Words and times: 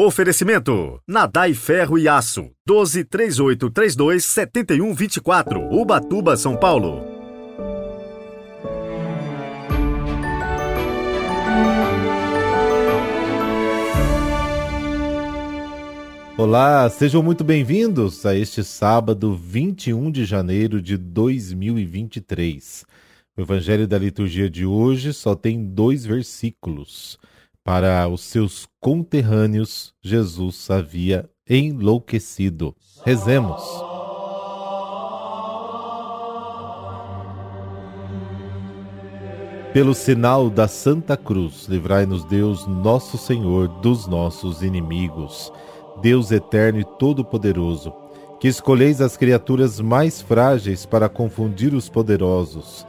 Oferecimento: 0.00 1.02
Nadai 1.08 1.52
Ferro 1.54 1.98
e 1.98 2.06
Aço. 2.06 2.52
12 2.64 3.02
3832 3.02 4.24
7124. 4.24 5.60
Ubatuba, 5.74 6.36
São 6.36 6.56
Paulo. 6.56 7.02
Olá, 16.36 16.88
sejam 16.88 17.20
muito 17.20 17.42
bem-vindos 17.42 18.24
a 18.24 18.36
este 18.36 18.62
sábado 18.62 19.34
21 19.34 20.12
de 20.12 20.24
janeiro 20.24 20.80
de 20.80 20.96
2023. 20.96 22.84
O 23.36 23.40
Evangelho 23.40 23.88
da 23.88 23.98
liturgia 23.98 24.48
de 24.48 24.64
hoje 24.64 25.12
só 25.12 25.34
tem 25.34 25.60
dois 25.64 26.06
versículos. 26.06 27.18
Para 27.68 28.08
os 28.08 28.22
seus 28.22 28.66
conterrâneos, 28.80 29.92
Jesus 30.02 30.70
havia 30.70 31.28
enlouquecido. 31.46 32.74
Rezemos. 33.04 33.62
Pelo 39.74 39.92
sinal 39.94 40.48
da 40.48 40.66
Santa 40.66 41.14
Cruz, 41.14 41.66
livrai-nos 41.68 42.24
Deus, 42.24 42.66
nosso 42.66 43.18
Senhor, 43.18 43.68
dos 43.82 44.06
nossos 44.06 44.62
inimigos. 44.62 45.52
Deus 46.00 46.30
eterno 46.30 46.80
e 46.80 46.84
todo-poderoso, 46.98 47.92
que 48.40 48.48
escolheis 48.48 49.02
as 49.02 49.14
criaturas 49.14 49.78
mais 49.78 50.22
frágeis 50.22 50.86
para 50.86 51.06
confundir 51.06 51.74
os 51.74 51.86
poderosos. 51.86 52.86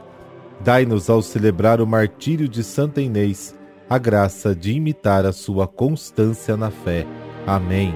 Dai-nos, 0.64 1.10
ao 1.10 1.20
celebrar 1.20 1.82
o 1.82 1.86
martírio 1.86 2.48
de 2.48 2.64
Santa 2.64 3.02
Inês, 3.02 3.59
a 3.90 3.98
graça 3.98 4.54
de 4.54 4.70
imitar 4.70 5.26
a 5.26 5.32
sua 5.32 5.66
constância 5.66 6.56
na 6.56 6.70
fé. 6.70 7.04
Amém. 7.44 7.92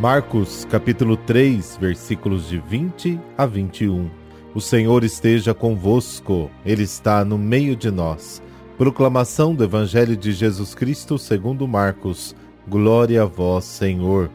Marcos 0.00 0.66
capítulo 0.68 1.16
3, 1.16 1.78
versículos 1.80 2.48
de 2.48 2.58
20 2.58 3.20
a 3.38 3.46
21. 3.46 4.10
O 4.52 4.60
Senhor 4.60 5.04
esteja 5.04 5.54
convosco, 5.54 6.50
Ele 6.66 6.82
está 6.82 7.24
no 7.24 7.38
meio 7.38 7.76
de 7.76 7.88
nós. 7.88 8.42
Proclamação 8.76 9.54
do 9.54 9.62
Evangelho 9.62 10.16
de 10.16 10.32
Jesus 10.32 10.74
Cristo 10.74 11.18
segundo 11.18 11.68
Marcos. 11.68 12.34
Glória 12.66 13.22
a 13.22 13.26
vós, 13.26 13.64
Senhor. 13.64 14.28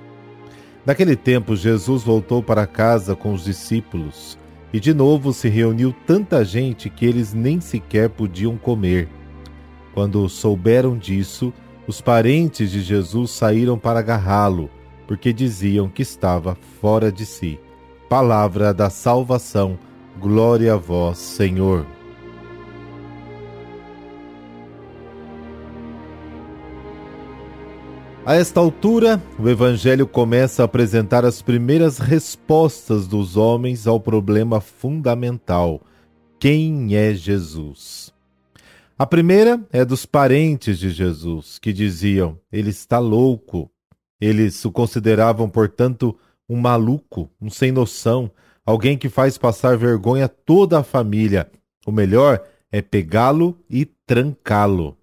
Naquele 0.86 1.18
tempo, 1.18 1.54
Jesus 1.54 2.02
voltou 2.02 2.42
para 2.42 2.66
casa 2.66 3.14
com 3.14 3.34
os 3.34 3.44
discípulos. 3.44 4.38
E 4.76 4.80
de 4.82 4.94
novo 4.94 5.32
se 5.32 5.48
reuniu 5.48 5.96
tanta 6.06 6.44
gente 6.44 6.90
que 6.90 7.06
eles 7.06 7.34
nem 7.34 7.62
sequer 7.62 8.10
podiam 8.10 8.58
comer. 8.58 9.08
Quando 9.94 10.28
souberam 10.28 10.98
disso, 10.98 11.54
os 11.88 12.02
parentes 12.02 12.72
de 12.72 12.82
Jesus 12.82 13.32
saíram 13.32 13.80
para 13.80 14.00
agarrá-lo, 14.00 14.70
porque 15.08 15.32
diziam 15.32 15.88
que 15.88 16.02
estava 16.02 16.58
fora 16.82 17.10
de 17.10 17.26
si. 17.26 17.58
Palavra 18.10 18.74
da 18.74 18.90
salvação, 18.90 19.80
glória 20.20 20.74
a 20.74 20.78
vós, 20.78 21.20
Senhor. 21.20 21.86
A 28.26 28.34
esta 28.34 28.60
altura, 28.60 29.22
o 29.38 29.48
Evangelho 29.48 30.08
começa 30.08 30.64
a 30.64 30.66
apresentar 30.66 31.24
as 31.24 31.44
primeiras 31.44 32.00
respostas 32.00 33.08
dos 33.08 33.38
homens 33.38 33.86
ao 33.86 34.00
problema 34.00 34.60
fundamental: 34.60 35.80
quem 36.40 36.96
é 36.96 37.14
Jesus? 37.14 38.12
A 38.98 39.06
primeira 39.06 39.64
é 39.72 39.86
dos 39.86 40.08
parentes 40.08 40.80
de 40.80 40.90
Jesus, 40.90 41.60
que 41.60 41.72
diziam: 41.72 42.40
ele 42.52 42.72
está 42.72 42.98
louco. 42.98 43.70
Eles 44.20 44.66
o 44.66 44.72
consideravam, 44.72 45.48
portanto, 45.48 46.18
um 46.50 46.58
maluco, 46.58 47.30
um 47.40 47.52
sem 47.52 47.72
noção, 47.72 48.32
alguém 48.66 48.98
que 48.98 49.08
faz 49.08 49.38
passar 49.38 49.78
vergonha 49.78 50.28
toda 50.28 50.80
a 50.80 50.84
família. 50.84 51.48
O 51.86 51.92
melhor 51.92 52.44
é 52.72 52.82
pegá-lo 52.82 53.56
e 53.70 53.86
trancá-lo. 53.86 54.98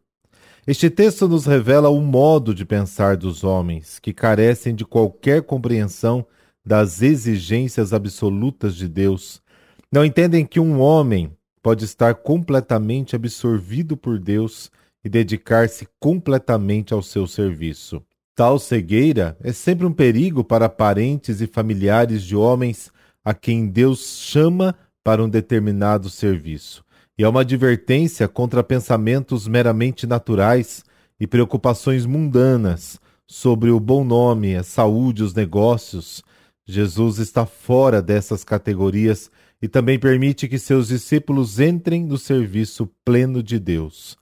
Este 0.64 0.88
texto 0.88 1.26
nos 1.26 1.44
revela 1.44 1.88
o 1.88 2.00
modo 2.00 2.54
de 2.54 2.64
pensar 2.64 3.16
dos 3.16 3.42
homens, 3.42 3.98
que 3.98 4.12
carecem 4.12 4.76
de 4.76 4.84
qualquer 4.84 5.42
compreensão 5.42 6.24
das 6.64 7.02
exigências 7.02 7.92
absolutas 7.92 8.76
de 8.76 8.86
Deus. 8.86 9.42
Não 9.90 10.04
entendem 10.04 10.46
que 10.46 10.60
um 10.60 10.80
homem 10.80 11.32
pode 11.60 11.84
estar 11.84 12.14
completamente 12.14 13.16
absorvido 13.16 13.96
por 13.96 14.20
Deus 14.20 14.70
e 15.04 15.08
dedicar-se 15.08 15.88
completamente 15.98 16.94
ao 16.94 17.02
seu 17.02 17.26
serviço. 17.26 18.00
Tal 18.32 18.56
cegueira 18.56 19.36
é 19.42 19.52
sempre 19.52 19.84
um 19.84 19.92
perigo 19.92 20.44
para 20.44 20.68
parentes 20.68 21.40
e 21.40 21.48
familiares 21.48 22.22
de 22.22 22.36
homens 22.36 22.92
a 23.24 23.34
quem 23.34 23.66
Deus 23.66 24.20
chama 24.20 24.76
para 25.02 25.24
um 25.24 25.28
determinado 25.28 26.08
serviço 26.08 26.84
e 27.18 27.24
é 27.24 27.28
uma 27.28 27.42
advertência 27.42 28.26
contra 28.26 28.64
pensamentos 28.64 29.46
meramente 29.46 30.06
naturais 30.06 30.84
e 31.20 31.26
preocupações 31.26 32.06
mundanas 32.06 32.98
sobre 33.26 33.70
o 33.70 33.78
bom 33.78 34.04
nome, 34.04 34.56
a 34.56 34.62
saúde, 34.62 35.22
os 35.22 35.34
negócios. 35.34 36.22
Jesus 36.66 37.18
está 37.18 37.46
fora 37.46 38.00
dessas 38.00 38.44
categorias 38.44 39.30
e 39.60 39.68
também 39.68 39.98
permite 39.98 40.48
que 40.48 40.58
seus 40.58 40.88
discípulos 40.88 41.60
entrem 41.60 42.04
no 42.04 42.18
serviço 42.18 42.90
pleno 43.04 43.42
de 43.42 43.58
Deus. 43.58 44.16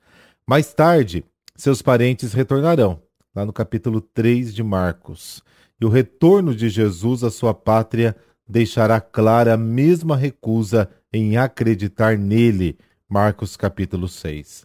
Mais 0.46 0.74
tarde, 0.74 1.24
seus 1.56 1.80
parentes 1.80 2.32
retornarão, 2.32 3.00
lá 3.34 3.44
no 3.44 3.52
capítulo 3.52 4.00
3 4.00 4.54
de 4.54 4.62
Marcos. 4.62 5.42
E 5.80 5.84
o 5.84 5.88
retorno 5.88 6.54
de 6.54 6.68
Jesus 6.68 7.24
à 7.24 7.30
sua 7.30 7.54
pátria 7.54 8.14
deixará 8.46 9.00
clara 9.00 9.54
a 9.54 9.56
mesma 9.56 10.16
recusa 10.16 10.90
em 11.12 11.36
acreditar 11.36 12.16
nele. 12.16 12.78
Marcos 13.08 13.56
capítulo 13.56 14.06
6. 14.06 14.64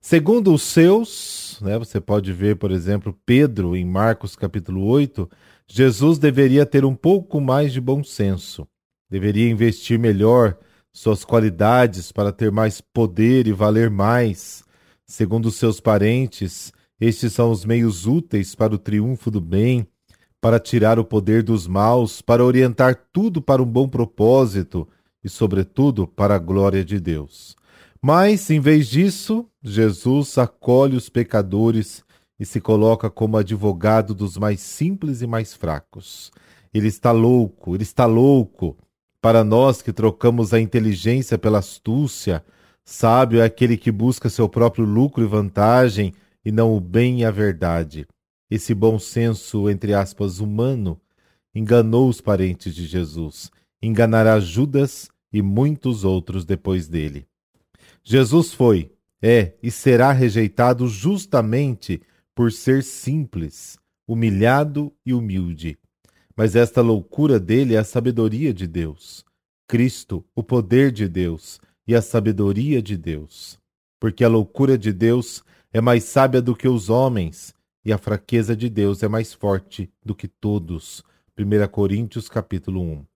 Segundo 0.00 0.52
os 0.52 0.62
seus, 0.62 1.58
né, 1.60 1.78
você 1.78 2.00
pode 2.00 2.32
ver, 2.32 2.56
por 2.56 2.70
exemplo, 2.70 3.16
Pedro 3.24 3.76
em 3.76 3.84
Marcos 3.84 4.36
capítulo 4.36 4.84
8, 4.84 5.28
Jesus 5.66 6.18
deveria 6.18 6.66
ter 6.66 6.84
um 6.84 6.94
pouco 6.94 7.40
mais 7.40 7.72
de 7.72 7.80
bom 7.80 8.02
senso. 8.02 8.66
Deveria 9.10 9.50
investir 9.50 9.98
melhor 9.98 10.56
suas 10.92 11.24
qualidades 11.24 12.12
para 12.12 12.32
ter 12.32 12.50
mais 12.50 12.80
poder 12.80 13.46
e 13.46 13.52
valer 13.52 13.90
mais. 13.90 14.64
Segundo 15.06 15.46
os 15.46 15.56
seus 15.56 15.80
parentes, 15.80 16.72
estes 17.00 17.32
são 17.32 17.50
os 17.50 17.64
meios 17.64 18.06
úteis 18.06 18.54
para 18.54 18.74
o 18.74 18.78
triunfo 18.78 19.30
do 19.30 19.40
bem, 19.40 19.86
para 20.40 20.58
tirar 20.58 20.98
o 20.98 21.04
poder 21.04 21.42
dos 21.42 21.66
maus, 21.66 22.20
para 22.20 22.44
orientar 22.44 23.06
tudo 23.12 23.40
para 23.40 23.62
um 23.62 23.66
bom 23.66 23.88
propósito 23.88 24.88
e, 25.22 25.28
sobretudo, 25.28 26.06
para 26.06 26.34
a 26.34 26.38
glória 26.38 26.84
de 26.84 26.98
Deus. 26.98 27.56
Mas, 28.00 28.50
em 28.50 28.58
vez 28.58 28.88
disso, 28.88 29.46
Jesus 29.62 30.36
acolhe 30.36 30.96
os 30.96 31.08
pecadores 31.08 32.04
e 32.38 32.44
se 32.44 32.60
coloca 32.60 33.08
como 33.08 33.36
advogado 33.36 34.14
dos 34.14 34.36
mais 34.36 34.60
simples 34.60 35.22
e 35.22 35.26
mais 35.26 35.54
fracos. 35.54 36.32
Ele 36.74 36.88
está 36.88 37.12
louco, 37.12 37.76
ele 37.76 37.84
está 37.84 38.04
louco. 38.04 38.76
Para 39.20 39.44
nós 39.44 39.80
que 39.80 39.92
trocamos 39.92 40.52
a 40.52 40.60
inteligência 40.60 41.38
pela 41.38 41.60
astúcia, 41.60 42.44
sábio 42.84 43.40
é 43.40 43.44
aquele 43.44 43.76
que 43.76 43.92
busca 43.92 44.28
seu 44.28 44.48
próprio 44.48 44.84
lucro 44.84 45.22
e 45.22 45.26
vantagem 45.26 46.12
e 46.44 46.50
não 46.50 46.76
o 46.76 46.80
bem 46.80 47.20
e 47.20 47.24
a 47.24 47.30
verdade. 47.30 48.04
Esse 48.50 48.74
bom 48.74 48.98
senso, 48.98 49.70
entre 49.70 49.94
aspas, 49.94 50.40
humano, 50.40 51.00
enganou 51.54 52.08
os 52.08 52.20
parentes 52.20 52.74
de 52.74 52.86
Jesus, 52.86 53.50
enganará 53.80 54.40
Judas 54.40 55.08
e 55.32 55.40
muitos 55.40 56.04
outros 56.04 56.44
depois 56.44 56.88
dele. 56.88 57.26
Jesus 58.04 58.52
foi, 58.52 58.92
é 59.20 59.54
e 59.62 59.70
será 59.70 60.12
rejeitado 60.12 60.88
justamente 60.88 62.02
por 62.34 62.50
ser 62.50 62.82
simples, 62.82 63.78
humilhado 64.06 64.92
e 65.06 65.14
humilde. 65.14 65.78
Mas 66.36 66.56
esta 66.56 66.80
loucura 66.80 67.38
dele 67.38 67.74
é 67.74 67.78
a 67.78 67.84
sabedoria 67.84 68.52
de 68.52 68.66
Deus. 68.66 69.24
Cristo, 69.68 70.24
o 70.34 70.42
poder 70.42 70.90
de 70.90 71.08
Deus 71.08 71.60
e 71.86 71.94
a 71.94 72.02
sabedoria 72.02 72.82
de 72.82 72.96
Deus. 72.96 73.58
Porque 74.00 74.24
a 74.24 74.28
loucura 74.28 74.76
de 74.76 74.92
Deus 74.92 75.44
é 75.72 75.80
mais 75.80 76.04
sábia 76.04 76.42
do 76.42 76.56
que 76.56 76.68
os 76.68 76.90
homens, 76.90 77.54
e 77.84 77.92
a 77.92 77.98
fraqueza 77.98 78.54
de 78.56 78.68
Deus 78.68 79.02
é 79.02 79.08
mais 79.08 79.32
forte 79.32 79.90
do 80.04 80.14
que 80.14 80.28
todos. 80.28 81.02
1 81.38 81.68
Coríntios 81.68 82.28
capítulo 82.28 82.80
1 82.80 83.11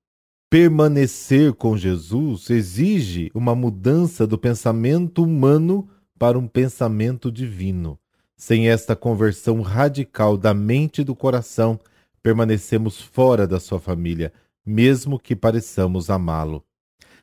permanecer 0.56 1.53
com 1.53 1.76
Jesus 1.76 2.49
exige 2.49 3.31
uma 3.35 3.55
mudança 3.55 4.26
do 4.26 4.38
pensamento 4.38 5.23
humano 5.23 5.87
para 6.19 6.38
um 6.38 6.49
pensamento 6.49 7.31
divino. 7.31 7.99
Sem 8.38 8.70
esta 8.70 8.97
conversão 8.97 9.61
radical 9.61 10.35
da 10.35 10.55
mente 10.55 11.03
e 11.03 11.05
do 11.05 11.14
coração, 11.14 11.79
permanecemos 12.23 12.99
fora 12.99 13.47
da 13.47 13.61
sua 13.61 13.79
família, 13.79 14.32
mesmo 14.64 15.19
que 15.19 15.37
pareçamos 15.37 16.08
amá-lo. 16.08 16.64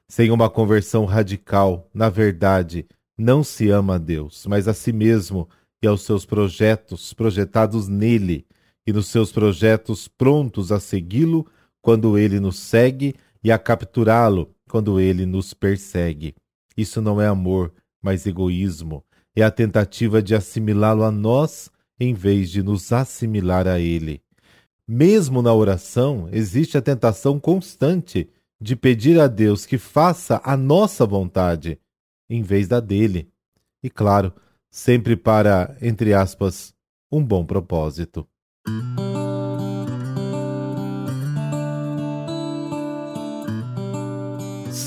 Sem 0.07 0.29
uma 0.29 0.47
conversão 0.47 1.03
radical, 1.05 1.89
na 1.91 2.09
verdade, 2.09 2.85
não 3.17 3.43
se 3.43 3.67
ama 3.67 3.95
a 3.95 3.97
Deus, 3.97 4.45
mas 4.47 4.67
a 4.67 4.75
si 4.75 4.93
mesmo 4.93 5.49
e 5.81 5.87
aos 5.87 6.03
seus 6.03 6.23
projetos 6.23 7.15
projetados 7.15 7.87
nele, 7.87 8.45
e 8.85 8.93
nos 8.93 9.07
seus 9.07 9.31
projetos 9.31 10.07
prontos 10.07 10.71
a 10.71 10.79
segui-lo 10.79 11.47
quando 11.83 12.17
ele 12.17 12.39
nos 12.39 12.57
segue 12.57 13.13
e 13.43 13.51
a 13.51 13.59
capturá-lo 13.59 14.49
quando 14.67 14.99
ele 14.99 15.25
nos 15.25 15.53
persegue. 15.53 16.33
Isso 16.75 17.01
não 17.01 17.21
é 17.21 17.27
amor, 17.27 17.71
mas 18.01 18.25
egoísmo. 18.25 19.03
É 19.35 19.43
a 19.43 19.51
tentativa 19.51 20.21
de 20.21 20.33
assimilá-lo 20.33 21.03
a 21.03 21.11
nós 21.11 21.69
em 21.99 22.13
vez 22.13 22.49
de 22.49 22.63
nos 22.63 22.91
assimilar 22.91 23.67
a 23.67 23.79
ele. 23.79 24.21
Mesmo 24.87 25.41
na 25.41 25.53
oração, 25.53 26.29
existe 26.31 26.77
a 26.77 26.81
tentação 26.81 27.39
constante 27.39 28.29
de 28.59 28.75
pedir 28.75 29.19
a 29.19 29.27
Deus 29.27 29.65
que 29.65 29.77
faça 29.77 30.41
a 30.43 30.55
nossa 30.55 31.05
vontade 31.05 31.77
em 32.29 32.41
vez 32.41 32.67
da 32.67 32.79
dele. 32.79 33.29
E 33.83 33.89
claro, 33.89 34.33
sempre 34.71 35.17
para, 35.17 35.75
entre 35.81 36.13
aspas, 36.13 36.73
um 37.11 37.23
bom 37.23 37.45
propósito. 37.45 38.25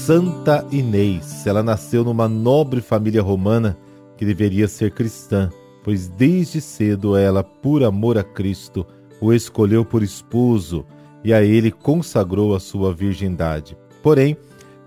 Santa 0.07 0.65
Inês. 0.71 1.45
Ela 1.49 1.65
nasceu 1.65 2.05
numa 2.05 2.29
nobre 2.29 2.81
família 2.81 3.21
romana 3.21 3.77
que 4.17 4.25
deveria 4.25 4.69
ser 4.69 4.93
cristã, 4.93 5.51
pois 5.83 6.07
desde 6.07 6.61
cedo 6.61 7.17
ela, 7.17 7.43
por 7.43 7.83
amor 7.83 8.17
a 8.17 8.23
Cristo, 8.23 8.87
o 9.21 9.33
escolheu 9.33 9.85
por 9.85 10.05
esposo 10.05 10.87
e 11.25 11.35
a 11.35 11.43
ele 11.43 11.73
consagrou 11.73 12.55
a 12.55 12.61
sua 12.61 12.95
virgindade. 12.95 13.77
Porém, 14.01 14.37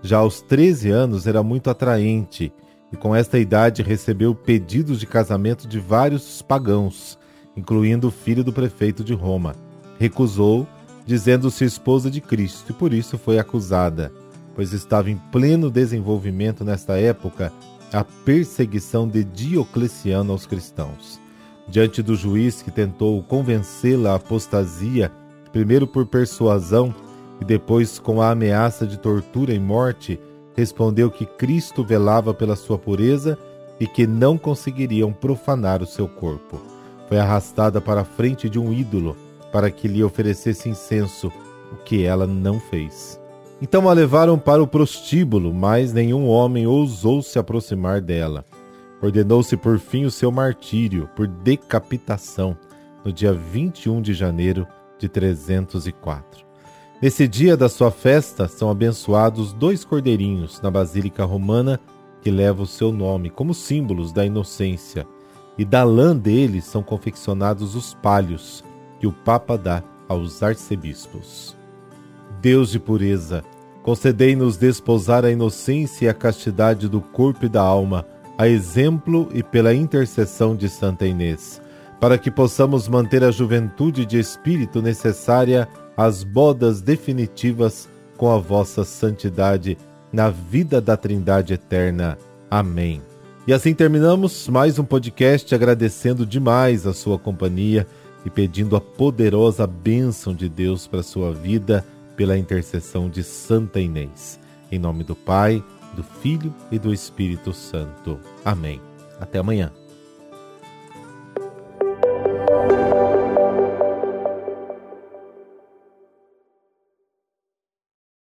já 0.00 0.16
aos 0.16 0.40
13 0.40 0.88
anos 0.88 1.26
era 1.26 1.42
muito 1.42 1.68
atraente 1.68 2.50
e 2.90 2.96
com 2.96 3.14
esta 3.14 3.38
idade 3.38 3.82
recebeu 3.82 4.34
pedidos 4.34 4.98
de 4.98 5.06
casamento 5.06 5.68
de 5.68 5.78
vários 5.78 6.40
pagãos, 6.40 7.18
incluindo 7.54 8.08
o 8.08 8.10
filho 8.10 8.42
do 8.42 8.54
prefeito 8.54 9.04
de 9.04 9.12
Roma. 9.12 9.54
Recusou, 9.98 10.66
dizendo-se 11.04 11.62
esposa 11.62 12.10
de 12.10 12.22
Cristo, 12.22 12.70
e 12.70 12.72
por 12.72 12.94
isso 12.94 13.18
foi 13.18 13.38
acusada 13.38 14.10
pois 14.54 14.72
estava 14.72 15.10
em 15.10 15.16
pleno 15.30 15.70
desenvolvimento 15.70 16.64
nesta 16.64 16.98
época 16.98 17.52
a 17.92 18.04
perseguição 18.04 19.08
de 19.08 19.24
Diocleciano 19.24 20.32
aos 20.32 20.46
cristãos. 20.46 21.20
Diante 21.68 22.02
do 22.02 22.16
juiz 22.16 22.62
que 22.62 22.70
tentou 22.70 23.22
convencê-la 23.22 24.12
à 24.12 24.14
apostasia, 24.16 25.10
primeiro 25.52 25.86
por 25.86 26.06
persuasão 26.06 26.94
e 27.40 27.44
depois 27.44 27.98
com 27.98 28.20
a 28.20 28.30
ameaça 28.30 28.86
de 28.86 28.98
tortura 28.98 29.52
e 29.52 29.58
morte, 29.58 30.20
respondeu 30.56 31.10
que 31.10 31.24
Cristo 31.24 31.84
velava 31.84 32.34
pela 32.34 32.56
sua 32.56 32.78
pureza 32.78 33.38
e 33.78 33.86
que 33.86 34.06
não 34.06 34.36
conseguiriam 34.36 35.12
profanar 35.12 35.82
o 35.82 35.86
seu 35.86 36.08
corpo. 36.08 36.60
Foi 37.08 37.18
arrastada 37.18 37.80
para 37.80 38.02
a 38.02 38.04
frente 38.04 38.48
de 38.48 38.58
um 38.58 38.72
ídolo 38.72 39.16
para 39.52 39.70
que 39.70 39.88
lhe 39.88 40.02
oferecesse 40.02 40.68
incenso, 40.68 41.32
o 41.72 41.76
que 41.76 42.04
ela 42.04 42.26
não 42.26 42.60
fez. 42.60 43.19
Então 43.62 43.88
a 43.88 43.92
levaram 43.92 44.38
para 44.38 44.62
o 44.62 44.66
prostíbulo, 44.66 45.52
mas 45.52 45.92
nenhum 45.92 46.26
homem 46.26 46.66
ousou 46.66 47.22
se 47.22 47.38
aproximar 47.38 48.00
dela. 48.00 48.44
Ordenou-se 49.02 49.56
por 49.56 49.78
fim 49.78 50.04
o 50.04 50.10
seu 50.10 50.30
martírio 50.30 51.08
por 51.14 51.26
decapitação 51.26 52.56
no 53.04 53.12
dia 53.12 53.32
21 53.32 54.00
de 54.00 54.14
janeiro 54.14 54.66
de 54.98 55.08
304. 55.08 56.44
Nesse 57.02 57.26
dia 57.26 57.56
da 57.56 57.68
sua 57.68 57.90
festa 57.90 58.46
são 58.46 58.70
abençoados 58.70 59.52
dois 59.52 59.84
cordeirinhos 59.84 60.60
na 60.60 60.70
Basílica 60.70 61.24
Romana 61.24 61.80
que 62.20 62.30
leva 62.30 62.62
o 62.62 62.66
seu 62.66 62.92
nome 62.92 63.30
como 63.30 63.54
símbolos 63.54 64.12
da 64.12 64.24
inocência, 64.24 65.06
e 65.56 65.64
da 65.64 65.82
lã 65.84 66.16
deles 66.16 66.64
são 66.64 66.82
confeccionados 66.82 67.74
os 67.74 67.94
palhos 67.94 68.64
que 68.98 69.06
o 69.06 69.12
Papa 69.12 69.58
dá 69.58 69.82
aos 70.08 70.42
arcebispos. 70.42 71.59
Deus 72.40 72.70
de 72.70 72.78
pureza, 72.78 73.44
concedei-nos 73.82 74.56
desposar 74.56 75.24
a 75.24 75.30
inocência 75.30 76.06
e 76.06 76.08
a 76.08 76.14
castidade 76.14 76.88
do 76.88 77.00
corpo 77.00 77.44
e 77.44 77.48
da 77.48 77.60
alma, 77.60 78.06
a 78.38 78.48
exemplo 78.48 79.28
e 79.34 79.42
pela 79.42 79.74
intercessão 79.74 80.56
de 80.56 80.68
Santa 80.68 81.06
Inês, 81.06 81.60
para 82.00 82.16
que 82.16 82.30
possamos 82.30 82.88
manter 82.88 83.22
a 83.22 83.30
juventude 83.30 84.06
de 84.06 84.18
espírito 84.18 84.80
necessária 84.80 85.68
às 85.94 86.24
bodas 86.24 86.80
definitivas 86.80 87.88
com 88.16 88.30
a 88.30 88.38
vossa 88.38 88.84
santidade 88.84 89.76
na 90.10 90.30
vida 90.30 90.80
da 90.80 90.96
Trindade 90.96 91.52
eterna. 91.52 92.16
Amém. 92.50 93.02
E 93.46 93.52
assim 93.52 93.74
terminamos 93.74 94.48
mais 94.48 94.78
um 94.78 94.84
podcast 94.84 95.54
agradecendo 95.54 96.24
demais 96.24 96.86
a 96.86 96.94
sua 96.94 97.18
companhia 97.18 97.86
e 98.24 98.30
pedindo 98.30 98.76
a 98.76 98.80
poderosa 98.80 99.66
bênção 99.66 100.34
de 100.34 100.48
Deus 100.48 100.86
para 100.86 101.00
a 101.00 101.02
sua 101.02 101.32
vida 101.32 101.84
pela 102.20 102.36
intercessão 102.36 103.08
de 103.08 103.24
Santa 103.24 103.80
Inês. 103.80 104.38
Em 104.70 104.78
nome 104.78 105.02
do 105.02 105.16
Pai, 105.16 105.64
do 105.96 106.02
Filho 106.02 106.54
e 106.70 106.78
do 106.78 106.92
Espírito 106.92 107.50
Santo. 107.54 108.20
Amém. 108.44 108.78
Até 109.18 109.38
amanhã. 109.38 109.72